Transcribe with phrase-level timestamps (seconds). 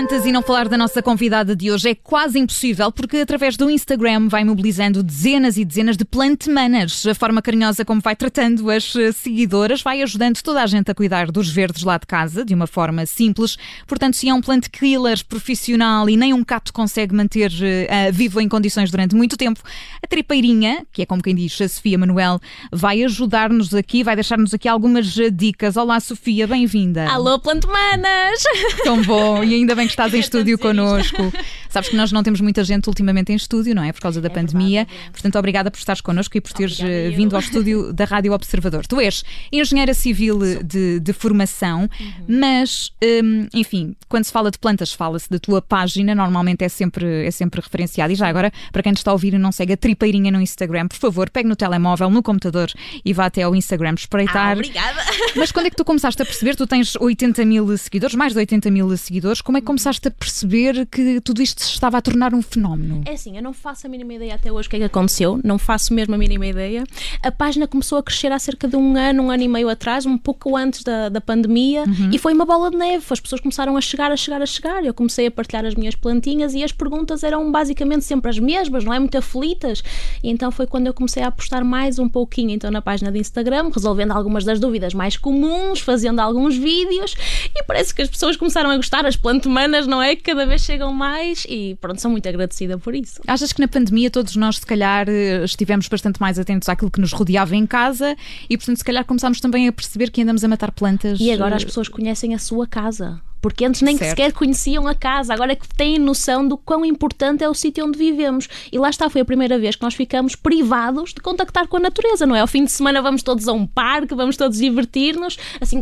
[0.00, 3.68] plantas e não falar da nossa convidada de hoje é quase impossível, porque através do
[3.68, 7.04] Instagram vai mobilizando dezenas e dezenas de plantemanas.
[7.04, 10.94] A forma carinhosa como vai tratando as eh, seguidoras vai ajudando toda a gente a
[10.94, 13.58] cuidar dos verdes lá de casa, de uma forma simples.
[13.86, 18.40] Portanto, se é um plant killer profissional e nem um cato consegue manter uh, vivo
[18.40, 19.60] em condições durante muito tempo,
[20.02, 22.40] a tripeirinha, que é como quem diz a Sofia Manuel,
[22.72, 25.76] vai ajudar-nos aqui, vai deixar-nos aqui algumas eh, dicas.
[25.76, 27.06] Olá, Sofia, bem-vinda.
[27.06, 28.42] Alô, plantemanas!
[28.82, 31.32] Tão bom, e ainda bem que estás em estúdio connosco.
[31.68, 33.92] Sabes que nós não temos muita gente ultimamente em estúdio, não é?
[33.92, 34.84] Por causa da é pandemia.
[34.84, 38.04] Verdade, é Portanto, obrigada por estares connosco e por teres obrigada, vindo ao estúdio da
[38.04, 38.86] Rádio Observador.
[38.86, 42.12] Tu és engenheira civil de, de formação, uhum.
[42.28, 47.26] mas, hum, enfim, quando se fala de plantas, fala-se da tua página, normalmente é sempre,
[47.26, 48.12] é sempre referenciada.
[48.12, 50.40] E já agora, para quem nos está a ouvir e não segue a tripeirinha no
[50.40, 52.70] Instagram, por favor, pegue no telemóvel, no computador
[53.04, 54.50] e vá até ao Instagram espreitar.
[54.50, 55.00] Ah, obrigada!
[55.36, 56.56] Mas quando é que tu começaste a perceber?
[56.56, 60.10] Tu tens 80 mil seguidores, mais de 80 mil seguidores, como é que começaste a
[60.10, 63.02] perceber que tudo isto se estava a tornar um fenómeno?
[63.06, 65.40] É assim, eu não faço a mínima ideia até hoje o que é que aconteceu,
[65.42, 66.84] não faço mesmo a mínima ideia.
[67.22, 70.04] A página começou a crescer há cerca de um ano, um ano e meio atrás,
[70.04, 72.10] um pouco antes da, da pandemia, uhum.
[72.12, 73.06] e foi uma bola de neve.
[73.08, 74.84] As pessoas começaram a chegar, a chegar, a chegar.
[74.84, 78.84] Eu comecei a partilhar as minhas plantinhas e as perguntas eram basicamente sempre as mesmas,
[78.84, 78.98] não é?
[78.98, 79.82] Muito aflitas.
[80.22, 83.18] E então foi quando eu comecei a apostar mais um pouquinho então na página de
[83.18, 87.14] Instagram, resolvendo algumas das dúvidas mais comuns, fazendo alguns vídeos,
[87.56, 89.16] e parece que as pessoas começaram a gostar, as
[89.60, 90.16] plantomanas, não é?
[90.16, 93.20] Que cada vez chegam mais e pronto, sou muito agradecida por isso.
[93.26, 97.00] Achas que na pandemia todos nós, se calhar, eh, estivemos bastante mais atentos àquilo que
[97.00, 98.16] nos rodeava em casa
[98.48, 101.18] e, portanto, se calhar começámos também a perceber que andamos a matar plantas.
[101.20, 104.94] E agora as eh, pessoas conhecem a sua casa porque antes nem sequer conheciam a
[104.94, 108.48] casa, agora é que têm noção do quão importante é o sítio onde vivemos.
[108.72, 111.80] E lá está, foi a primeira vez que nós ficamos privados de contactar com a
[111.80, 112.40] natureza, não é?
[112.40, 115.80] Ao fim de semana vamos todos a um parque, vamos todos divertir-nos, assim,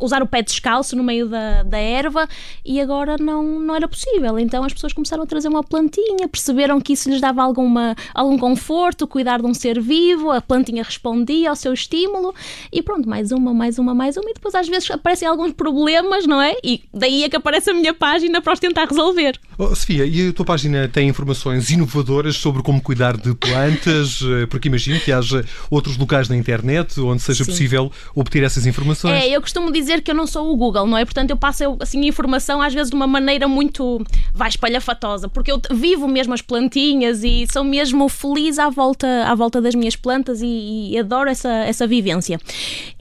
[0.00, 2.28] usar o pé descalço no meio da, da erva,
[2.64, 4.38] e agora não, não era possível.
[4.38, 8.38] Então as pessoas começaram a trazer uma plantinha, perceberam que isso lhes dava alguma, algum
[8.38, 12.34] conforto, cuidar de um ser vivo, a plantinha respondia ao seu estímulo,
[12.72, 16.26] e pronto, mais uma, mais uma, mais uma, e depois às vezes aparecem alguns problemas,
[16.26, 16.54] não é?
[16.62, 19.38] E daí é que aparece a minha página para os tentar resolver.
[19.56, 24.20] Oh, Sofia, e a tua página tem informações inovadoras sobre como cuidar de plantas?
[24.30, 27.50] Eh, porque imagino que haja outros locais na internet onde seja Sim.
[27.50, 29.24] possível obter essas informações.
[29.24, 31.04] É, eu costumo dizer que eu não sou o Google, não é?
[31.04, 35.60] Portanto, eu passo assim, informação às vezes de uma maneira muito vai espalhafatosa, porque eu
[35.70, 40.42] vivo mesmo as plantinhas e sou mesmo feliz à volta, à volta das minhas plantas
[40.42, 42.38] e, e adoro essa, essa vivência.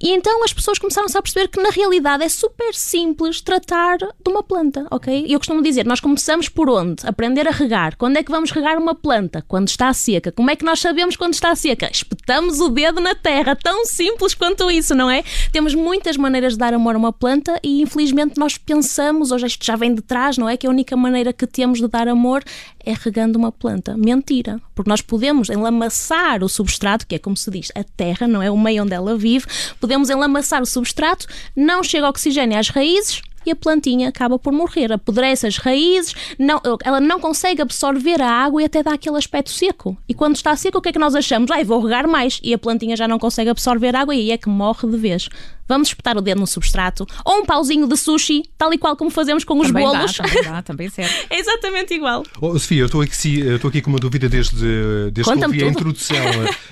[0.02, 4.30] E então as pessoas começaram-se a perceber que na realidade é super simples tratar de
[4.30, 5.26] uma planta, ok?
[5.28, 7.06] Eu costumo dizer, nós começamos por onde?
[7.06, 7.96] Aprender a regar.
[7.98, 9.44] Quando é que vamos regar uma planta?
[9.48, 10.32] Quando está seca.
[10.32, 11.90] Como é que nós sabemos quando está seca?
[11.92, 13.56] Espetamos o dedo na terra.
[13.56, 15.24] Tão simples quanto isso, não é?
[15.52, 19.66] Temos muitas maneiras de dar amor a uma planta e infelizmente nós pensamos, hoje isto
[19.66, 20.58] já vem de trás, não é?
[20.58, 22.44] Que a única maneira que temos de dar amor
[22.86, 23.96] é regando uma planta.
[23.98, 24.62] Mentira.
[24.76, 28.52] Porque nós podemos enlamaçar o substrato, que é como se diz, a terra, não é?
[28.52, 29.46] O meio onde ela vive.
[29.80, 34.92] Podemos enlamaçar o substrato, não chega oxigênio às raízes, e a plantinha acaba por morrer.
[34.92, 39.50] Apodrece as raízes, não, ela não consegue absorver a água e até dá aquele aspecto
[39.50, 39.98] seco.
[40.08, 41.52] E quando está seco, o que é que nós achamos?
[41.52, 42.40] Ai, vou regar mais.
[42.44, 45.30] E a plantinha já não consegue absorver água e aí é que morre de vez
[45.70, 49.12] vamos espetar o dedo no substrato, ou um pauzinho de sushi, tal e qual como
[49.12, 50.18] fazemos com os também bolos.
[50.18, 51.14] Dá, também dá, também serve.
[51.30, 52.24] é exatamente igual.
[52.42, 55.68] Oh, Sofia, eu estou aqui, estou aqui com uma dúvida desde, desde que ouvi a
[55.68, 56.18] introdução,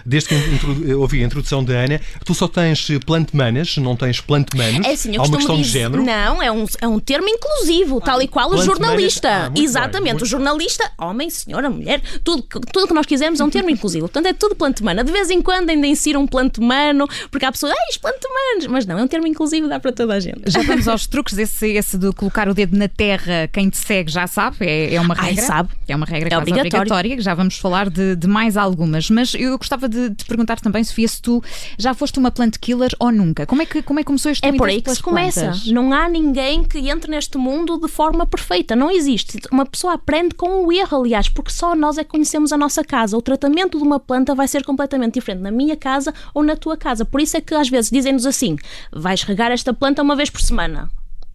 [0.04, 2.02] desde que ouvi a introdução da Ana.
[2.26, 4.86] Tu só tens plantemanas, não tens plantemanos?
[4.88, 6.04] É assim, eu Há uma questão dizer, de género?
[6.04, 9.30] Não, é um, é um termo inclusivo, tal e qual o jornalista.
[9.48, 12.44] Ah, Exatamente, bem, o jornalista, homem, senhora, mulher, tudo,
[12.74, 14.08] tudo que nós quisermos é um termo inclusivo.
[14.08, 15.04] Portanto, é tudo plantemana.
[15.04, 18.98] De vez em quando ainda insira um plantemano, porque há pessoas, ai, plantemanos, mas não,
[18.98, 20.50] é um termo inclusivo dá para toda a gente.
[20.50, 21.38] Já vamos aos truques.
[21.38, 25.02] Esse, esse de colocar o dedo na terra, quem te segue já sabe, é, é
[25.02, 25.42] uma regra.
[25.42, 25.70] Ai, sabe.
[25.88, 27.22] É uma regra é obrigatória.
[27.22, 29.10] Já vamos falar de, de, mais algumas.
[29.10, 31.44] Mas eu gostava de te perguntar também, Sofia, se tu
[31.78, 33.46] já foste uma plant killer ou nunca.
[33.46, 35.52] Como é que, como é que começou este É por aí que se começa.
[35.68, 38.76] Não há ninguém que entre neste mundo de forma perfeita.
[38.76, 39.38] Não existe.
[39.52, 42.84] Uma pessoa aprende com o erro, aliás, porque só nós é que conhecemos a nossa
[42.84, 43.18] casa.
[43.18, 46.78] O tratamento de uma planta vai ser completamente diferente na minha casa ou na tua
[46.78, 47.04] casa.
[47.04, 48.56] Por isso é que às vezes dizem-nos assim:
[48.92, 50.90] vais regar esta planta uma vez por semana.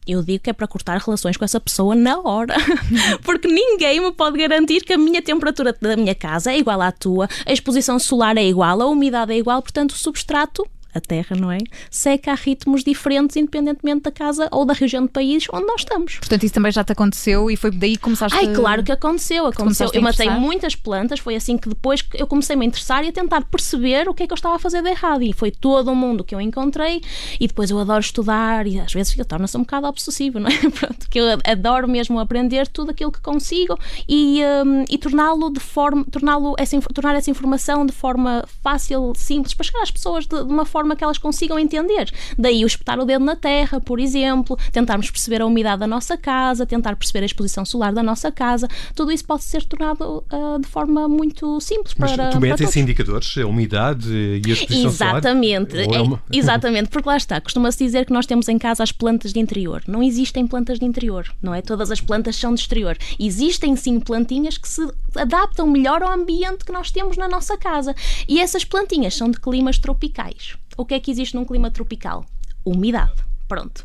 [0.07, 2.57] Eu digo que é para cortar relações com essa pessoa na hora.
[3.23, 6.91] Porque ninguém me pode garantir que a minha temperatura da minha casa é igual à
[6.91, 11.37] tua, a exposição solar é igual, a umidade é igual, portanto o substrato a terra,
[11.37, 11.59] não é?
[11.91, 16.17] Seca a ritmos diferentes, independentemente da casa ou da região do país onde nós estamos.
[16.17, 19.47] Portanto, isso também já te aconteceu e foi daí que começaste Ai, claro que aconteceu.
[19.47, 19.91] aconteceu.
[19.93, 23.13] Eu matei muitas plantas, foi assim que depois eu comecei a me interessar e a
[23.13, 25.23] tentar perceber o que é que eu estava a fazer de errado.
[25.23, 27.01] E foi todo o mundo que eu encontrei.
[27.41, 30.59] E depois eu adoro estudar e às vezes torna-se um bocado obsessivo, não é?
[30.71, 33.79] Pronto, que eu adoro mesmo aprender tudo aquilo que consigo
[34.09, 39.55] e, um, e torná-lo de forma, torná-lo essa, tornar essa informação de forma fácil, simples,
[39.55, 42.13] para chegar às pessoas de, de uma forma que elas consigam entender.
[42.39, 46.17] Daí o espetar o dedo na terra, por exemplo, tentarmos perceber a umidade da nossa
[46.17, 50.61] casa, tentar perceber a exposição solar da nossa casa, tudo isso pode ser tornado uh,
[50.61, 52.31] de forma muito simples Mas para.
[52.31, 55.99] Tu metes indicadores, a umidade e a exposição exatamente, solar?
[55.99, 56.23] É, uma...
[56.33, 59.83] exatamente, porque lá está, costuma-se dizer que nós temos em casa as plantas de interior.
[59.87, 61.63] Não existem plantas de interior, não é?
[61.63, 62.97] Todas as plantas são de exterior.
[63.19, 64.87] Existem sim plantinhas que se
[65.17, 67.95] adaptam melhor ao ambiente que nós temos na nossa casa.
[68.29, 70.57] E essas plantinhas são de climas tropicais.
[70.77, 72.25] O que é que existe num clima tropical?
[72.65, 73.23] Umidade.
[73.49, 73.85] Pronto.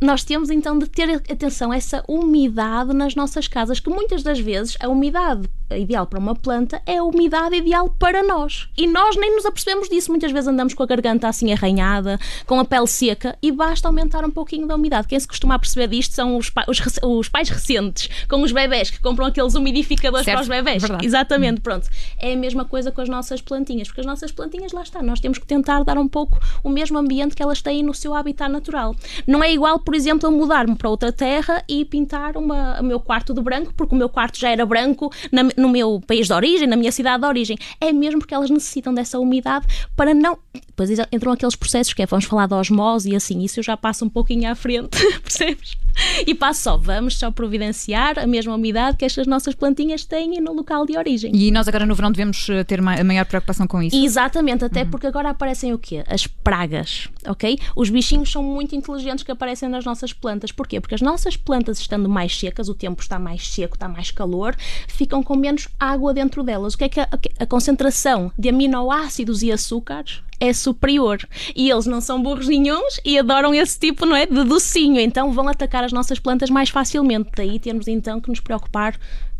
[0.00, 4.38] Nós temos então de ter atenção a essa umidade nas nossas casas, que muitas das
[4.38, 8.68] vezes a umidade ideal para uma planta é a umidade ideal para nós.
[8.76, 10.10] E nós nem nos apercebemos disso.
[10.10, 14.24] Muitas vezes andamos com a garganta assim arranhada, com a pele seca e basta aumentar
[14.24, 15.08] um pouquinho da umidade.
[15.08, 18.52] Quem se costuma a perceber disto são os, pa os, os, pais recentes, com os
[18.52, 20.36] bebés que compram aqueles umidificadores certo.
[20.36, 20.82] para os bebés.
[20.82, 21.06] Verdade.
[21.06, 21.88] Exatamente, pronto.
[22.18, 25.02] É a mesma coisa com as nossas plantinhas, porque as nossas plantinhas lá está.
[25.02, 28.14] Nós temos que tentar dar um pouco o mesmo ambiente que elas têm no seu
[28.14, 28.94] habitat natural.
[29.26, 33.00] Não é igual, por exemplo, eu mudar-me para outra terra e pintar uma, o meu
[33.00, 36.32] quarto de branco, porque o meu quarto já era branco na, no meu país de
[36.32, 37.58] origem, na minha cidade de origem.
[37.80, 39.66] É mesmo porque elas necessitam dessa umidade
[39.96, 40.38] para não.
[40.54, 43.76] Depois entram aqueles processos que é, vamos falar de osmose e assim, isso eu já
[43.76, 44.90] passo um pouquinho à frente,
[45.22, 45.76] percebes?
[46.26, 50.52] E passo só, vamos só providenciar a mesma umidade que estas nossas plantinhas têm no
[50.52, 51.30] local de origem.
[51.34, 53.96] E nós agora no verão devemos eh, ter a maior preocupação com isso?
[53.96, 54.90] Exatamente, até uhum.
[54.90, 56.04] porque agora aparecem o quê?
[56.06, 57.58] As pragas, ok?
[57.74, 60.52] Os bichinhos são muito inteligentes que aparecem nas nossas plantas.
[60.52, 60.80] Porquê?
[60.80, 64.54] Porque as nossas plantas estando mais secas, o tempo está mais seco, está mais calor,
[64.86, 66.74] ficam com menos água dentro delas.
[66.74, 67.08] O que é que a,
[67.40, 71.18] a concentração de aminoácidos e açúcares é superior.
[71.54, 75.32] E eles não são burros nenhums e adoram esse tipo não é, de docinho, então
[75.32, 77.30] vão atacar as nossas plantas mais facilmente.
[77.36, 78.98] Daí temos então que nos preocupar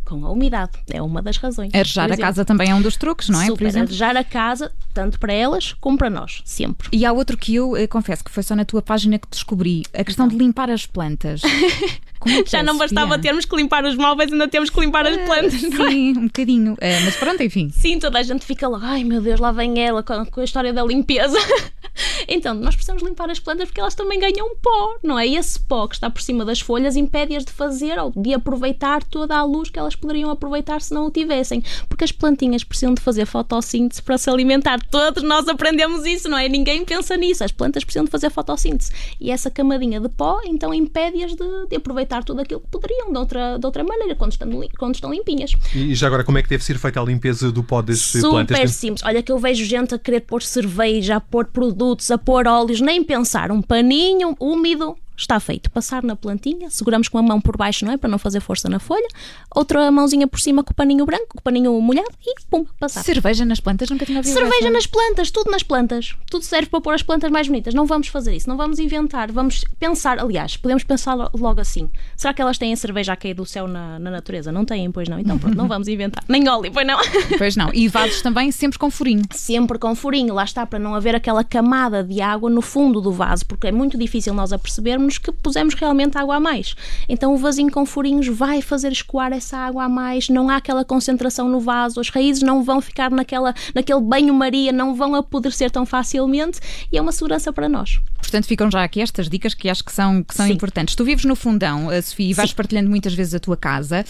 [0.09, 0.73] com a umidade.
[0.91, 1.75] É uma das razões.
[1.75, 3.47] Arejar a casa também é um dos truques, não é?
[3.47, 3.89] Super, Por exemplo.
[3.89, 6.89] arejar a casa, tanto para elas como para nós, sempre.
[6.91, 9.29] E há outro que eu, eu eh, confesso que foi só na tua página que
[9.31, 11.43] descobri, a questão de limpar as plantas.
[12.27, 13.23] É Já é, não bastava Sofia?
[13.23, 15.63] termos que limpar os móveis, ainda temos que limpar as ah, plantas.
[15.63, 16.19] Uh, sim, é?
[16.19, 16.73] um bocadinho.
[16.75, 17.71] Uh, mas pronto, enfim.
[17.71, 20.45] Sim, toda a gente fica lá, ai meu Deus, lá vem ela com, com a
[20.45, 21.39] história da limpeza.
[22.27, 25.27] então, nós precisamos limpar as plantas porque elas também ganham pó, não é?
[25.27, 29.03] E esse pó que está por cima das folhas impede-as de fazer ou de aproveitar
[29.05, 31.63] toda a luz que elas poderiam aproveitar se não o tivessem.
[31.89, 34.81] Porque as plantinhas precisam de fazer fotossíntese para se alimentar.
[34.91, 36.49] Todos nós aprendemos isso, não é?
[36.49, 37.45] Ninguém pensa nisso.
[37.45, 38.93] As plantas precisam de fazer fotossíntese.
[39.21, 43.19] E essa camadinha de pó, então, impede-as de, de aproveitar tudo aquilo que poderiam de
[43.19, 45.53] outra, de outra maneira, quando estão, quando estão limpinhas.
[45.75, 48.31] E já agora, como é que deve ser feita a limpeza do pó desses Super
[48.31, 48.57] plantas?
[48.57, 49.05] Super simples.
[49.05, 52.81] Olha que eu vejo gente a querer pôr cerveja, a pôr produtos, a pôr óleos,
[52.81, 53.53] nem pensar.
[53.53, 55.71] Um paninho úmido, está feito.
[55.71, 57.97] Passar na plantinha, seguramos com a mão por baixo, não é?
[57.97, 59.07] Para não fazer força na folha.
[59.55, 63.03] Outra mãozinha por cima com o paninho branco, com o paninho molhado e pum, passar.
[63.03, 63.91] Cerveja nas plantas?
[63.91, 66.15] Nunca tinha ouvido Cerveja nas plantas, tudo nas plantas.
[66.31, 67.75] Tudo serve para pôr as plantas mais bonitas.
[67.75, 69.33] Não vamos fazer isso, não vamos inventar.
[69.33, 71.91] Vamos pensar, aliás, podemos pensar logo assim.
[72.17, 74.53] Será que elas têm cerveja a cair do céu na, na natureza?
[74.53, 75.19] Não têm, pois não.
[75.19, 76.25] Então pronto, não vamos inventar.
[76.29, 76.99] Nem óleo, pois não.
[77.39, 77.71] Pois não.
[77.73, 79.23] E vasos também sempre com furinho.
[79.33, 80.35] Sempre com furinho.
[80.35, 83.73] Lá está, para não haver aquela camada de água no fundo do vaso, porque é
[83.73, 86.75] muito difícil nós apercebermos que pusemos realmente água a mais.
[87.09, 90.85] Então o vasinho com furinhos vai fazer escoar essa água a mais, não há aquela
[90.85, 95.87] concentração no vaso, as raízes não vão ficar naquela, naquele banho-maria, não vão apodrecer tão
[95.87, 96.61] facilmente
[96.93, 98.01] e é uma segurança para nós.
[98.21, 100.95] Portanto, ficam já aqui estas dicas que acho que são, que são importantes.
[100.95, 102.57] Tu vives no fundão, a Sofia, e vais Sim.
[102.57, 104.05] partilhando muitas vezes a tua casa.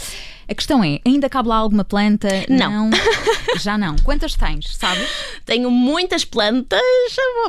[0.49, 2.29] A questão é, ainda cabe lá alguma planta?
[2.49, 2.89] Não.
[2.89, 2.99] não.
[3.61, 3.97] Já não.
[3.97, 5.07] Quantas tens, sabes?
[5.45, 6.81] Tenho muitas plantas.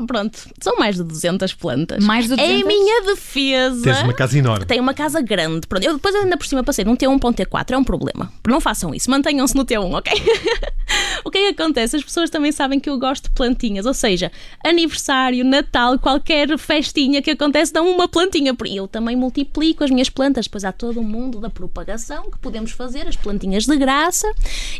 [0.05, 2.03] Pronto, são mais de 200 plantas.
[2.03, 2.53] Mais de 200?
[2.53, 3.38] É a minha defesa.
[3.81, 4.65] Tens uma casa enorme.
[4.65, 5.67] Tenho uma casa grande.
[5.67, 7.71] Pronto, eu depois ainda por cima passei de um T1 para um T4.
[7.71, 8.31] É um problema.
[8.47, 9.09] Não façam isso.
[9.09, 10.13] Mantenham-se no T1, ok?
[11.23, 11.95] o que é que acontece?
[11.95, 13.85] As pessoas também sabem que eu gosto de plantinhas.
[13.85, 14.31] Ou seja,
[14.65, 18.55] aniversário, Natal, qualquer festinha que acontece, dão uma plantinha.
[18.65, 20.45] E eu também multiplico as minhas plantas.
[20.45, 24.29] Depois há todo o mundo da propagação que podemos fazer, as plantinhas de graça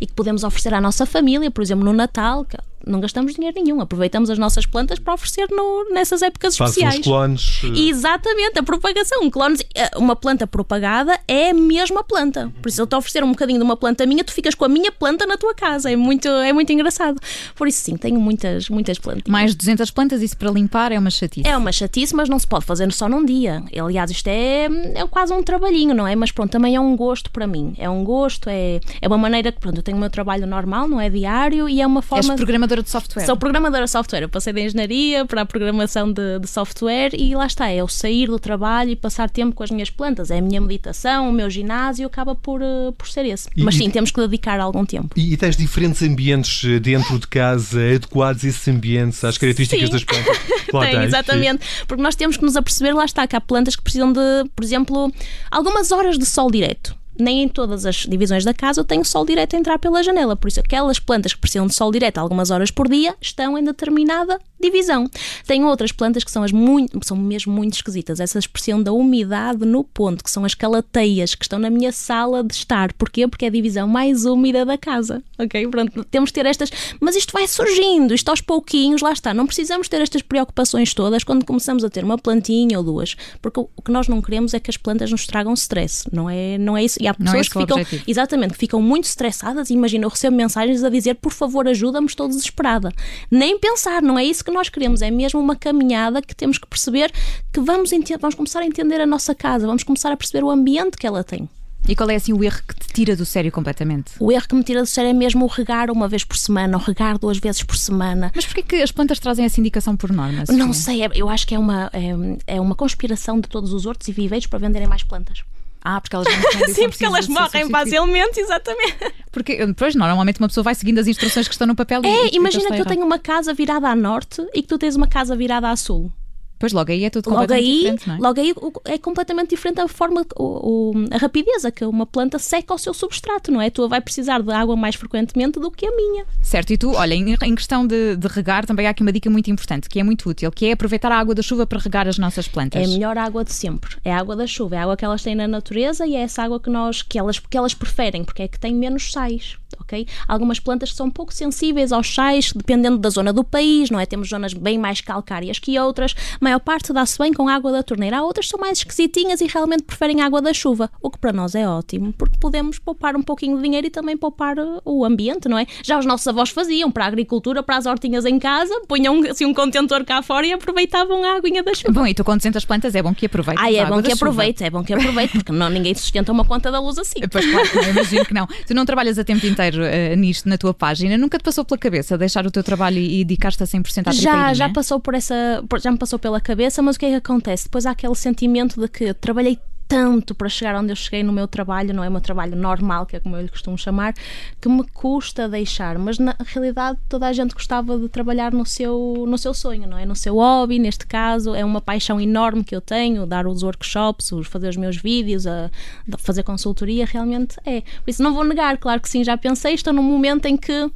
[0.02, 3.56] e que podemos oferecer à nossa família, por exemplo, no Natal, que não gastamos dinheiro
[3.62, 3.82] nenhum.
[3.82, 7.00] Aproveitamos as nossas plantas para oferecer no, nessas épocas Faz especiais.
[7.00, 7.62] Os clones.
[7.64, 9.30] Eh, Exatamente, a propagação.
[9.30, 12.52] Clones, eh, uma planta propagada é a mesma planta.
[12.62, 14.70] Por isso, eu te oferecer um bocadinho de uma planta minha, tu ficas com a
[14.70, 15.92] minha planta na tua casa.
[15.92, 17.20] É muito, é muito engraçado.
[17.56, 19.24] Por isso, sim, tenho muitas, muitas plantas.
[19.28, 21.48] Mais de 200 plantas, isso para limpar é uma chatice.
[21.48, 23.64] É uma chatice, mas não se pode fazer só num dia.
[23.78, 26.16] Aliás, isto é, é quase um trabalhinho, não é?
[26.16, 27.74] Mas pronto, também é um gosto para mim.
[27.78, 30.88] É um gosto, é, é uma maneira que, pronto, eu tenho o meu trabalho normal,
[30.88, 32.20] não é diário, e é uma forma.
[32.20, 33.26] És programadora de software.
[33.26, 34.22] Sou programadora de software.
[34.22, 37.70] Eu passei da engenharia para a programação de, de software e lá está.
[37.70, 40.30] É o sair do trabalho e passar tempo com as minhas plantas.
[40.30, 43.50] É a minha meditação, o meu ginásio, acaba por, uh, por ser esse.
[43.56, 45.10] E, Mas sim, temos que dedicar algum tempo.
[45.16, 49.94] E, e tens diferentes ambientes eh, dentro de casa, adequados esses ambientes às características Sim.
[49.94, 50.38] das plantas?
[50.70, 51.66] Claro, Tem, tens, exatamente.
[51.88, 54.20] Porque nós temos que nos aperceber, lá está, que há plantas que precisam de,
[54.56, 55.12] por exemplo,
[55.50, 56.99] algumas horas de sol direto.
[57.20, 60.36] Nem em todas as divisões da casa tenho sol direto a entrar pela janela.
[60.36, 63.64] Por isso, aquelas plantas que precisam de sol direto algumas horas por dia estão em
[63.64, 65.10] determinada divisão.
[65.46, 68.20] Tem outras plantas que são, as muito, são mesmo muito esquisitas.
[68.20, 72.44] Essas precisam da umidade no ponto, que são as calateias, que estão na minha sala
[72.44, 72.94] de estar.
[72.94, 73.28] Porquê?
[73.28, 75.24] Porque é a divisão mais úmida da casa.
[75.38, 75.68] Ok?
[75.68, 76.72] Pronto, temos que ter estas.
[77.00, 79.34] Mas isto vai surgindo, isto aos pouquinhos, lá está.
[79.34, 83.16] Não precisamos ter estas preocupações todas quando começamos a ter uma plantinha ou duas.
[83.42, 86.06] Porque o que nós não queremos é que as plantas nos tragam stress.
[86.12, 87.02] Não é, não é isso.
[87.02, 87.78] E há é pessoas esse que ficam.
[87.78, 88.04] objetivo.
[88.08, 89.70] Exatamente, que ficam muito estressadas.
[89.70, 92.92] Imagina, eu recebo mensagens a dizer, por favor, ajuda-me, estou desesperada.
[93.30, 95.02] Nem pensar, não é isso que nós queremos.
[95.02, 97.12] É mesmo uma caminhada que temos que perceber
[97.52, 97.90] que vamos,
[98.20, 101.24] vamos começar a entender a nossa casa, vamos começar a perceber o ambiente que ela
[101.24, 101.50] tem.
[101.88, 104.12] E qual é assim o erro que te tira do sério completamente?
[104.20, 106.78] O erro que me tira do sério é mesmo o regar uma vez por semana,
[106.78, 108.32] ou regar duas vezes por semana.
[108.36, 110.44] Mas porquê que as plantas trazem essa indicação por norma?
[110.50, 113.86] Não sei, é- eu acho que é uma, é, é uma conspiração de todos os
[113.86, 115.42] hortos e viveiros para venderem mais plantas.
[115.82, 116.28] Ah, porque elas
[116.76, 118.98] Sim, porque elas morrem facilmente, exatamente.
[119.32, 122.36] Porque, depois, normalmente uma pessoa vai seguindo as instruções que estão no papel É, e
[122.36, 122.88] imagina que eu errado.
[122.88, 126.12] tenho uma casa virada a norte e que tu tens uma casa virada a sul.
[126.60, 128.18] Pois logo aí é tudo Logo completamente aí, diferente, não é?
[128.20, 128.54] logo aí
[128.94, 132.78] é completamente diferente a forma, o, o- a rapidez a que uma planta seca o
[132.78, 133.68] seu substrato, não é?
[133.68, 136.26] A tua vai precisar de água mais frequentemente do que a minha.
[136.42, 139.30] Certo, e tu, olha, em, em questão de, de regar, também há aqui uma dica
[139.30, 142.08] muito importante, que é muito útil, que é aproveitar a água da chuva para regar
[142.08, 142.82] as nossas plantas.
[142.82, 143.96] É a melhor água de sempre.
[144.04, 146.22] É a água da chuva, é a água que elas têm na natureza e é
[146.22, 149.58] essa água que nós que elas, que elas preferem, porque é que tem menos sais.
[149.80, 150.08] Ok?
[150.28, 154.06] Algumas plantas que são pouco sensíveis aos sais, dependendo da zona do país, não é?
[154.06, 156.16] Temos zonas bem mais calcárias que outras.
[156.36, 158.18] A maior parte dá-se bem com água da torneira.
[158.18, 161.32] Há outras que são mais esquisitinhas e realmente preferem água da chuva, o que para
[161.32, 165.06] nós é ótimo, porque podemos poupar um pouquinho de dinheiro e também poupar uh, o
[165.06, 165.66] ambiente, não é?
[165.84, 169.46] Já os nossos avós faziam para a agricultura, para as hortinhas em casa, punham assim
[169.46, 171.94] um contentor cá fora e aproveitavam a aguinha da chuva.
[171.94, 174.04] Bom, e tu com 200 plantas é bom que aproveites Ai, a é água bom
[174.04, 174.26] que chuva.
[174.26, 177.20] aproveite, é bom que aproveite, porque não, ninguém sustenta uma conta da luz assim.
[177.32, 178.48] Pois claro, imagino que não.
[178.66, 181.78] Tu não trabalhas a tempo inteiro eh, nisto na tua página, nunca te passou pela
[181.78, 184.54] cabeça deixar o teu trabalho e, e dedicar-te a 100% à Já, tripeirinha?
[184.56, 187.66] já passou por essa, já me passou pela cabeça, mas o que é que acontece?
[187.66, 191.48] Depois há aquele sentimento de que trabalhei tanto para chegar onde eu cheguei no meu
[191.48, 194.14] trabalho, não é o meu trabalho normal, que é como eu lhe costumo chamar,
[194.62, 199.26] que me custa deixar, mas na realidade toda a gente gostava de trabalhar no seu,
[199.28, 200.06] no seu sonho, não é?
[200.06, 204.32] No seu hobby, neste caso, é uma paixão enorme que eu tenho, dar os workshops,
[204.32, 205.72] os, fazer os meus vídeos, a,
[206.14, 207.82] a fazer consultoria, realmente é.
[207.82, 210.92] Por isso não vou negar, claro que sim, já pensei, estou num momento em que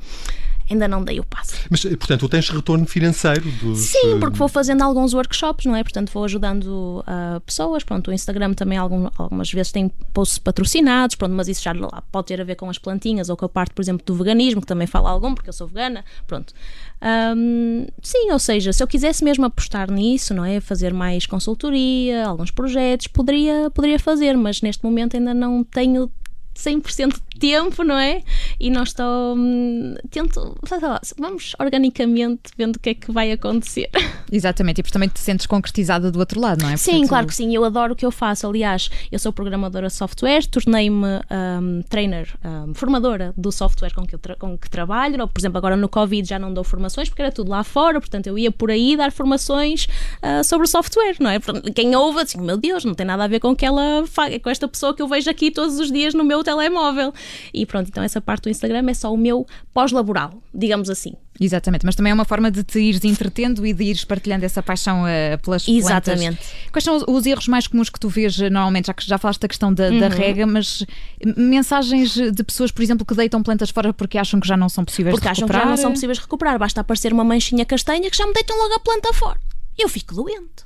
[0.70, 1.56] ainda não dei o passo.
[1.70, 3.80] Mas, portanto, tu tens retorno financeiro dos.
[3.80, 5.84] Sim, eh, porque vou fazendo alguns workshops, não é?
[5.84, 7.84] Portanto, vou ajudando ah, pessoas.
[7.84, 11.74] Pronto, o Instagram também algum- algumas vezes tem posts patrocinados, pronto, mas isso já
[12.12, 14.62] pode ter a ver com as plantinhas ou com a parte, por exemplo, do veganismo,
[14.62, 16.04] que também falo algum, porque eu sou vegana.
[16.28, 16.54] Pronto.
[17.02, 20.60] Ahm, sim, ou seja, se eu quisesse mesmo apostar nisso, não é?
[20.62, 26.10] Fazer mais consultoria, alguns projetos, poderia, poderia fazer, mas neste momento ainda não tenho
[26.56, 28.22] 100% de tempo, não é?
[28.60, 29.36] E não estou.
[29.36, 30.56] hum, Tento.
[30.68, 33.90] sei lá, vamos organicamente vendo o que é que vai acontecer.
[34.32, 36.78] Exatamente, e também te sentes concretizada do outro lado, não é?
[36.78, 38.48] Sim, Portanto, claro que sim, eu adoro o que eu faço.
[38.48, 44.16] Aliás, eu sou programadora de software, tornei-me hum, trainer, hum, formadora do software com que,
[44.16, 45.22] eu com que trabalho.
[45.22, 48.00] Ou, Por exemplo, agora no Covid já não dou formações porque era tudo lá fora,
[48.00, 49.88] portanto eu ia por aí dar formações
[50.22, 51.40] ah, sobre o software, não é?
[51.40, 54.04] Portanto, Quem ouve, assim, meu Deus, não tem nada a ver com aquela
[54.42, 57.14] com esta pessoa que eu vejo aqui todos os dias no meu telemóvel.
[57.54, 61.14] E pronto, então essa parte do Instagram é só o meu pós-laboral, digamos assim.
[61.42, 64.62] Exatamente, mas também é uma forma de te ires entretendo e de ires partilhando essa
[64.62, 66.38] paixão eh, pelas Exatamente.
[66.38, 66.72] plantas.
[66.72, 69.18] Quais são os, os erros mais comuns que tu vês eh, normalmente, já que já
[69.18, 70.10] falaste da questão da, da Uhum.
[70.10, 70.86] rega, mas
[71.20, 74.70] eh, mensagens de pessoas, por exemplo, que deitam plantas fora porque acham que já não
[74.70, 75.64] são possíveis Porque de acham que recuperar?
[75.66, 76.60] já não são possíveis recuperar.
[76.60, 79.40] Basta aparecer uma manchinha castanha que já me deitam logo a planta fora.
[79.76, 80.64] Eu fico doente.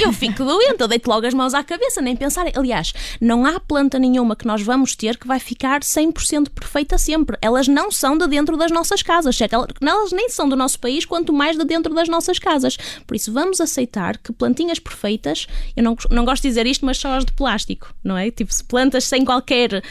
[0.00, 2.46] Eu fico doente, eu deito logo as mãos à cabeça, nem pensar.
[2.54, 7.36] Aliás, não há planta nenhuma que nós vamos ter que vai ficar 100% perfeita sempre.
[7.40, 9.66] Elas não são de dentro das nossas casas, certo?
[9.80, 12.76] Elas nem são do nosso país, quanto mais de dentro das nossas casas.
[13.06, 16.98] Por isso, vamos aceitar que plantinhas perfeitas, eu não, não gosto de dizer isto, mas
[16.98, 18.30] só as de plástico, não é?
[18.30, 19.82] Tipo, plantas sem qualquer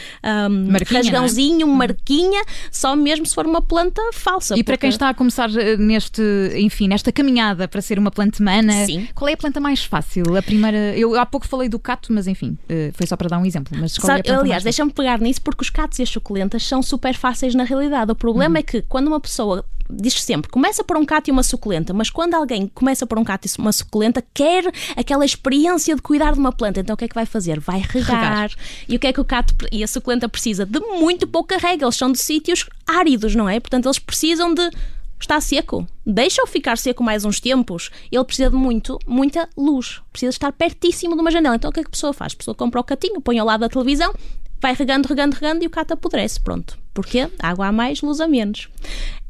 [0.50, 1.70] um, rasgãozinho, é?
[1.70, 4.54] marquinha, só mesmo se for uma planta falsa.
[4.54, 4.64] E porque...
[4.64, 6.22] para quem está a começar eh, neste,
[6.56, 9.08] enfim, nesta caminhada para ser uma plantemana, Sim.
[9.14, 10.36] qual é a planta mais fácil?
[10.36, 13.38] A primeira, eu há pouco falei do cato, mas enfim, eh, foi só para dar
[13.38, 13.76] um exemplo.
[13.78, 16.82] Mas qual Sabe, é aliás, deixa-me pegar nisso porque os catos e as suculentas são
[16.82, 18.10] super fáceis na realidade.
[18.10, 18.60] O problema uhum.
[18.60, 22.10] é que quando uma pessoa diz sempre, começa por um cato e uma suculenta, mas
[22.10, 24.64] quando alguém começa por um cato e uma suculenta, quer
[24.96, 27.60] aquela experiência de cuidar de uma planta, então o que é que vai fazer?
[27.60, 28.02] Vai regar.
[28.02, 28.50] regar.
[28.88, 30.66] E o que é que o cato e a suculenta precisa?
[30.66, 33.60] De muito pouca rega, eles são de sítios áridos, não é?
[33.60, 34.70] Portanto, eles precisam de
[35.20, 37.90] está seco, deixa-o ficar seco mais uns tempos.
[38.10, 41.56] Ele precisa de muito, muita luz, precisa estar pertíssimo de uma janela.
[41.56, 42.32] Então o que é que a pessoa faz?
[42.32, 44.14] A pessoa compra o catinho, põe ao lado da televisão,
[44.60, 46.40] vai regando, regando, regando e o cato apodrece.
[46.40, 46.78] Pronto.
[46.92, 47.28] Porquê?
[47.38, 48.68] Água a mais, luz a menos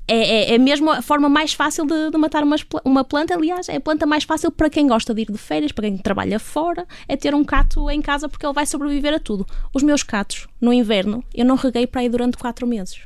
[0.08, 3.34] é, é, é mesmo a forma mais fácil de, de matar uma, uma planta.
[3.34, 5.98] Aliás, é a planta mais fácil para quem gosta de ir de férias, para quem
[5.98, 9.46] trabalha fora, é ter um cato em casa porque ele vai sobreviver a tudo.
[9.74, 13.00] Os meus catos, no inverno, eu não reguei para aí durante quatro meses.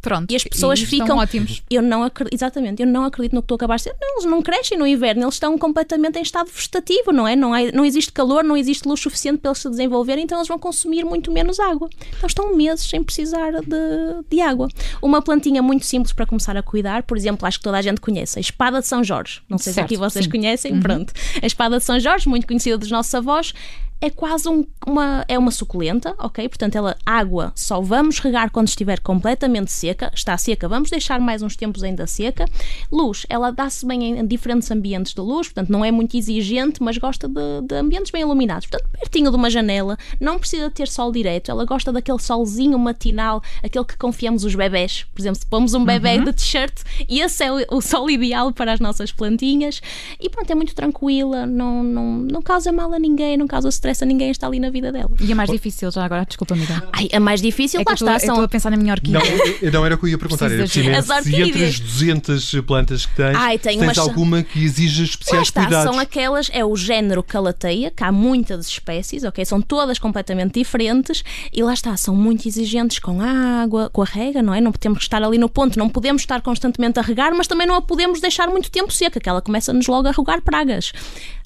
[0.00, 1.18] Pronto, e as pessoas e ficam.
[1.18, 1.62] ótimos.
[1.70, 3.96] Eu não acredito, exatamente, eu não acredito no que estou a acabar de dizer.
[4.00, 7.36] Não, eles não crescem no inverno, eles estão completamente em estado vegetativo, não é?
[7.36, 10.48] Não, é, não existe calor, não existe luz suficiente para eles se desenvolverem, então eles
[10.48, 11.88] vão consumir muito menos água.
[12.16, 14.68] Então estão meses sem precisar de, de água.
[15.02, 18.00] Uma plantinha muito simples para começar a cuidar, por exemplo, acho que toda a gente
[18.00, 19.42] conhece, a espada de São Jorge.
[19.48, 20.30] Não sei certo, se aqui vocês sim.
[20.30, 20.80] conhecem, uhum.
[20.80, 21.12] pronto.
[21.42, 23.52] A espada de São Jorge, muito conhecida dos nossos avós,
[24.00, 26.48] é quase um, uma é uma suculenta, ok?
[26.48, 30.10] Portanto, ela água só vamos regar quando estiver completamente seca.
[30.14, 32.46] Está seca, vamos deixar mais uns tempos ainda seca.
[32.90, 36.96] Luz, ela dá-se bem em diferentes ambientes de luz, portanto, não é muito exigente, mas
[36.96, 38.66] gosta de, de, ambientes bem iluminados.
[38.66, 41.50] Portanto, pertinho de uma janela, não precisa ter sol direto.
[41.50, 45.04] Ela gosta daquele solzinho matinal, aquele que confiamos os bebés.
[45.14, 46.24] Por exemplo, se pomos um bebê uhum.
[46.24, 49.82] de t-shirt, esse é o, o sol ideal para as nossas plantinhas.
[50.18, 53.89] E pronto, é muito tranquila, não, não, não causa mal a ninguém, não causa stress
[53.90, 55.10] interessa ninguém está ali na vida dela.
[55.20, 56.82] E a mais difícil, já agora, desculpa, amiga.
[56.92, 58.16] Ai, a mais difícil, é lá está.
[58.16, 59.20] Estou a pensar na minha orquídea.
[59.62, 60.50] Não, não era o que eu ia perguntar.
[60.50, 63.92] Era se entre as 200 plantas que tens, Ai, tens uma...
[64.02, 65.90] alguma que exija especiais está, cuidados?
[65.90, 69.44] São aquelas, é o género calateia, que há muitas espécies, ok?
[69.44, 74.04] São todas completamente diferentes e lá está, são muito exigentes com a água, com a
[74.04, 74.60] rega, não é?
[74.60, 77.74] Não podemos estar ali no ponto, não podemos estar constantemente a regar, mas também não
[77.74, 80.92] a podemos deixar muito tempo seca, que ela começa-nos logo a rogar pragas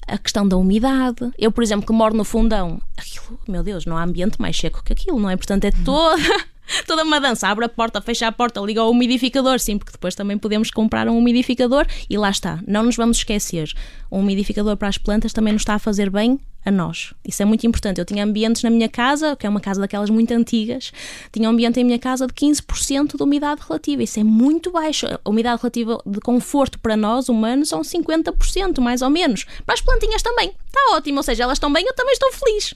[0.07, 1.31] a questão da umidade.
[1.37, 4.83] Eu, por exemplo, que moro no fundão, aquilo, meu Deus, não há ambiente mais seco
[4.83, 5.35] que aquilo, não é?
[5.35, 6.21] Portanto, é toda.
[6.87, 10.15] toda uma dança, abre a porta, fecha a porta, liga o umidificador, sim, porque depois
[10.15, 12.59] também podemos comprar um umidificador e lá está.
[12.67, 13.71] Não nos vamos esquecer,
[14.11, 17.13] um umidificador para as plantas também nos está a fazer bem a nós.
[17.23, 17.99] Isso é muito importante.
[17.99, 20.91] Eu tinha ambientes na minha casa, que é uma casa daquelas muito antigas,
[21.31, 24.01] tinha um ambiente em minha casa de 15% de umidade relativa.
[24.01, 25.05] Isso é muito baixo.
[25.05, 29.45] A umidade relativa de conforto para nós, humanos, são 50%, mais ou menos.
[29.65, 30.53] Para as plantinhas também.
[30.65, 31.17] Está ótimo.
[31.17, 32.73] Ou seja, elas estão bem, eu também estou feliz.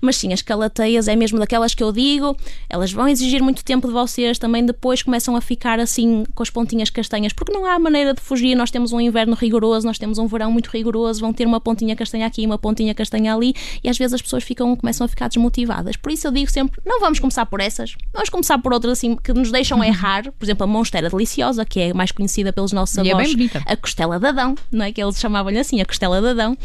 [0.00, 2.36] Mas sim, as calateias é mesmo daquelas que eu digo,
[2.68, 6.50] elas vão exigir muito tempo de vocês, também depois começam a ficar assim com as
[6.50, 8.54] pontinhas castanhas, porque não há maneira de fugir.
[8.54, 11.96] Nós temos um inverno rigoroso, nós temos um verão muito rigoroso, vão ter uma pontinha
[11.96, 15.28] castanha aqui, uma pontinha castanha ali e às vezes as pessoas ficam, começam a ficar
[15.28, 15.96] desmotivadas.
[15.96, 19.16] Por isso eu digo sempre: não vamos começar por essas, vamos começar por outras assim
[19.16, 19.84] que nos deixam uhum.
[19.84, 20.30] errar.
[20.32, 23.34] Por exemplo, a Monstera Deliciosa, que é mais conhecida pelos nossos e é avós,
[23.66, 24.92] é a Costela de Adão, não é?
[24.92, 26.56] Que eles chamavam-lhe assim, a Costela de Adão.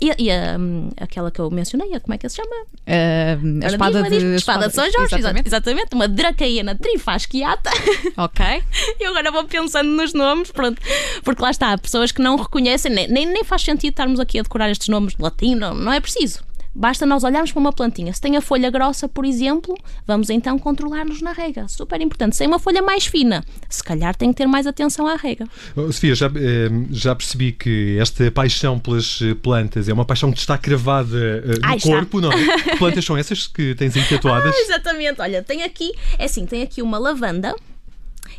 [0.00, 2.54] E, e a, hum, aquela que eu mencionei, como é que se chama?
[2.86, 7.70] Uh, a espada, de, espada, espada de São Jorge, exatamente, exatamente uma dracaena trifasquiata.
[8.16, 8.44] Ok.
[9.00, 10.80] e agora vou pensando nos nomes, pronto,
[11.22, 14.42] porque lá está, pessoas que não reconhecem, nem, nem, nem faz sentido estarmos aqui a
[14.42, 16.40] decorar estes nomes de latim, não, não é preciso.
[16.74, 18.12] Basta nós olharmos para uma plantinha.
[18.12, 19.74] Se tem a folha grossa, por exemplo,
[20.06, 21.66] vamos então controlar-nos na rega.
[21.66, 22.36] Super importante.
[22.36, 25.48] Se tem uma folha mais fina, se calhar tem que ter mais atenção à rega.
[25.74, 30.30] Oh, Sofia, já, eh, já percebi que esta paixão pelas eh, plantas é uma paixão
[30.30, 32.58] que está cravada eh, no corpo, não é?
[32.58, 34.54] Que plantas são essas que tens aí tatuadas?
[34.54, 35.20] Ah, exatamente.
[35.20, 37.56] Olha, tem aqui, é assim, tem aqui uma lavanda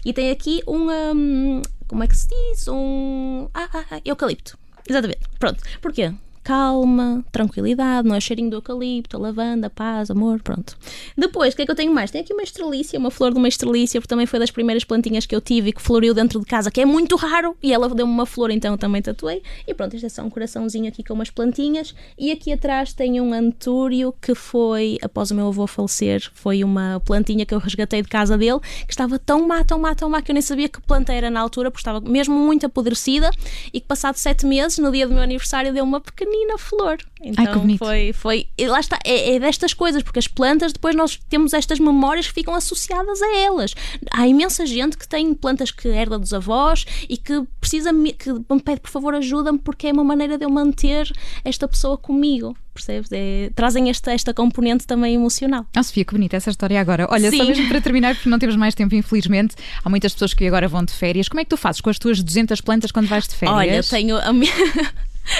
[0.06, 2.68] e tem aqui um, um como é que se diz?
[2.68, 4.58] Um ah, ah, ah, eucalipto.
[4.88, 5.22] Exatamente.
[5.40, 5.62] Pronto.
[5.82, 6.14] Porquê?
[6.50, 10.76] Calma, tranquilidade, não é cheirinho do eucalipto, a lavanda, paz, amor, pronto.
[11.16, 12.10] Depois, o que é que eu tenho mais?
[12.10, 15.28] Tenho aqui uma estrelícia, uma flor de uma estrelícia, porque também foi das primeiras plantinhas
[15.28, 17.88] que eu tive e que floriu dentro de casa, que é muito raro, e ela
[17.90, 19.44] deu-me uma flor, então eu também tatuei.
[19.68, 21.94] E pronto, este é só um coraçãozinho aqui com umas plantinhas.
[22.18, 27.00] E aqui atrás tem um antúrio que foi, após o meu avô falecer, foi uma
[27.06, 30.20] plantinha que eu resgatei de casa dele, que estava tão má, tão má, tão má,
[30.20, 33.30] que eu nem sabia que planta era na altura, porque estava mesmo muito apodrecida,
[33.72, 36.98] e que passado sete meses, no dia do meu aniversário, deu uma pequenina pequenina flor.
[37.22, 37.80] Então Ai, que bonito.
[37.80, 38.48] foi, foi.
[38.58, 42.28] E lá está, é, é destas coisas, porque as plantas depois nós temos estas memórias
[42.28, 43.74] que ficam associadas a elas.
[44.12, 48.62] Há imensa gente que tem plantas que herda dos avós e que precisa que me
[48.64, 51.12] pede, por favor, ajuda-me, porque é uma maneira de eu manter
[51.44, 52.56] esta pessoa comigo.
[52.74, 53.10] Percebes?
[53.12, 55.66] É- trazem esta, esta componente também emocional.
[55.78, 57.06] Oh, Sofia, que bonita essa história agora.
[57.10, 57.48] Olha, só Sim.
[57.50, 59.56] mesmo para terminar, porque não temos mais tempo, infelizmente.
[59.84, 61.28] Há muitas pessoas que agora vão de férias.
[61.28, 63.58] Como é que tu fazes com as tuas 200 plantas quando vais de férias?
[63.58, 64.54] Olha, eu tenho a, minha-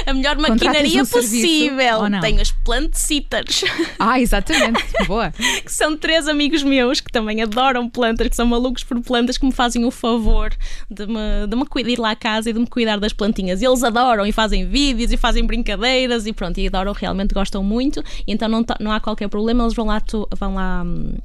[0.06, 2.10] a melhor Contratas maquinaria um serviço, possível.
[2.10, 2.20] não?
[2.20, 3.64] Tenho as plant sitters.
[4.00, 4.82] Ah, exatamente.
[5.08, 5.32] Boa.
[5.66, 9.46] que são três amigos meus que também adoram plantas, que são malucos por plantas, que
[9.46, 10.52] me fazem o favor
[10.90, 13.62] de me, de me cuidar, ir lá à casa e de me cuidar das plantinhas.
[13.62, 17.64] E eles adoram e fazem vídeos e fazem brincadeiras e pronto, e adoram, realmente gostam
[17.64, 21.16] muito, e então não, não há qualquer problema, eles vão lá, tu- vão lá hum,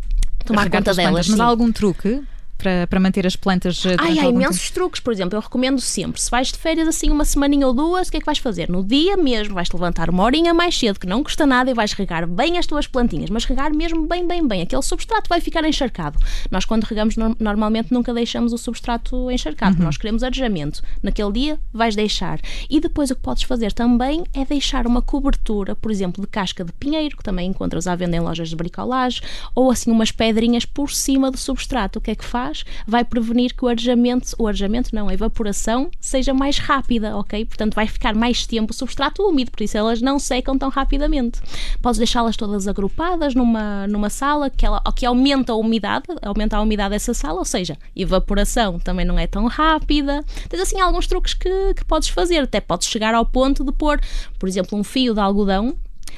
[0.44, 1.12] tomar Regar conta as plantas.
[1.12, 1.29] delas.
[1.29, 2.22] Mas há algum truque
[2.56, 6.20] para, para manter as plantas eh, Ai, há imensos truques, por exemplo, eu recomendo sempre,
[6.20, 8.68] se vais de férias assim uma semaninha ou duas, o que é que vais fazer?
[8.68, 11.92] No dia mesmo vais-te levantar uma horinha mais cedo, que não custa nada, e vais
[11.92, 14.62] regar bem as tuas plantinhas, mas regar mesmo bem, bem, bem.
[14.62, 16.18] Aquele substrato vai ficar encharcado.
[16.50, 20.82] Nós quando regamos nor- normalmente nunca deixamos o substrato encharcado, nós queremos arejamento.
[21.02, 22.40] Naquele dia vais deixar.
[22.70, 26.64] E depois o que podes fazer também é deixar uma cobertura, por exemplo, de casca
[26.64, 29.22] de pinheiro, que também encontras à venda em lojas de bricolagem,
[29.54, 31.98] ou assim umas pedrinhas por cima do substrato.
[31.98, 32.43] O que é que faz?
[32.87, 37.44] Vai prevenir que o arejamento, o arejamento não, a evaporação seja mais rápida, ok?
[37.44, 41.40] Portanto, vai ficar mais tempo o substrato úmido, por isso elas não secam tão rapidamente.
[41.80, 46.61] Podes deixá-las todas agrupadas numa, numa sala que, ela, que aumenta a umidade, aumenta a
[46.61, 50.24] umidade dessa sala, ou seja, evaporação também não é tão rápida.
[50.48, 54.00] Tens assim alguns truques que, que podes fazer, até podes chegar ao ponto de pôr,
[54.38, 55.76] por exemplo, um fio de algodão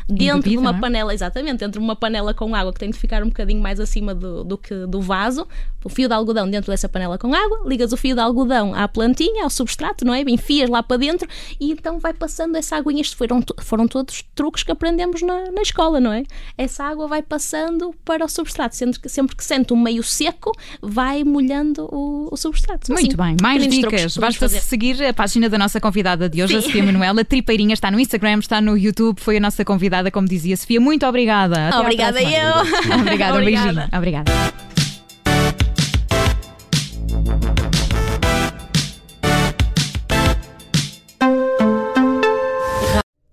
[0.09, 0.81] dentro de uma é?
[0.81, 3.81] panela, exatamente, dentro de uma panela com água que tem de ficar um bocadinho mais
[3.81, 5.47] acima do, do que do vaso,
[5.87, 8.89] o fio de algodão dentro dessa panela com água, ligas o fio de algodão à
[8.89, 10.21] plantinha, ao substrato, não é?
[10.23, 11.29] Enfias lá para dentro
[11.61, 13.01] e então vai passando essa aguinha.
[13.01, 16.25] Isto foram, foram todos truques que aprendemos na, na escola, não é?
[16.59, 20.51] Essa água vai passando para o substrato, sempre que, sempre que sente um meio seco,
[20.83, 22.93] vai molhando o, o substrato.
[22.93, 24.17] Muito Assim, bem, mais dicas.
[24.17, 26.67] Basta seguir a página da nossa convidada de hoje, a Sim.
[26.67, 27.25] Sofia Manuela.
[27.25, 30.81] Tripeirinha está no Instagram, está no YouTube, foi a nossa convidada, como dizia Sofia.
[30.81, 31.69] Muito obrigada.
[31.69, 32.29] Até Obrigada eu.
[33.01, 33.73] Obrigada, um Obrigada.
[33.73, 33.89] beijinho.
[33.97, 34.33] Obrigada.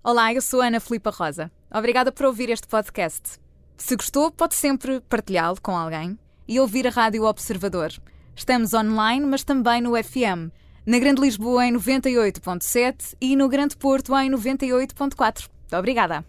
[0.03, 1.51] Olá, eu sou a Ana Filipa Rosa.
[1.73, 3.39] Obrigada por ouvir este podcast.
[3.77, 7.91] Se gostou, pode sempre partilhá-lo com alguém e ouvir a Rádio Observador.
[8.35, 10.51] Estamos online, mas também no FM.
[10.85, 15.47] Na Grande Lisboa em 98.7 e no Grande Porto em 98.4.
[15.71, 16.25] Obrigada.